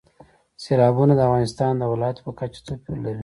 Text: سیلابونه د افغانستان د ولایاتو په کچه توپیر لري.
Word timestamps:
سیلابونه 0.63 1.13
د 1.15 1.21
افغانستان 1.27 1.71
د 1.77 1.83
ولایاتو 1.91 2.25
په 2.25 2.31
کچه 2.39 2.59
توپیر 2.67 2.97
لري. 3.05 3.19